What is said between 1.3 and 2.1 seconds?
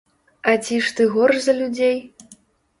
за людзей?